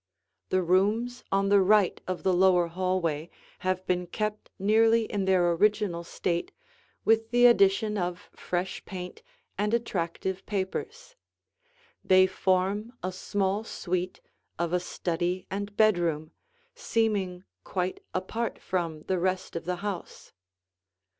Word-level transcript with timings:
The 0.49 0.63
rooms 0.63 1.23
on 1.31 1.49
the 1.49 1.61
right 1.61 2.01
of 2.07 2.23
the 2.23 2.33
lower 2.33 2.65
hallway 2.65 3.29
have 3.59 3.85
been 3.85 4.07
kept 4.07 4.49
nearly 4.57 5.03
in 5.03 5.25
their 5.25 5.51
original 5.51 6.03
state 6.03 6.51
with 7.05 7.29
the 7.29 7.45
addition 7.45 7.99
of 7.99 8.31
fresh 8.35 8.83
paint 8.85 9.21
and 9.59 9.75
attractive 9.75 10.43
papers. 10.47 11.15
They 12.03 12.25
form 12.25 12.93
a 13.03 13.11
small 13.11 13.63
suite 13.63 14.21
of 14.57 14.73
a 14.73 14.79
study 14.79 15.45
and 15.51 15.77
bedroom, 15.77 16.31
seeming 16.73 17.43
quite 17.63 17.99
apart 18.11 18.57
from 18.59 19.03
the 19.03 19.19
rest 19.19 19.55
of 19.55 19.65
the 19.65 19.75
house. 19.85 20.33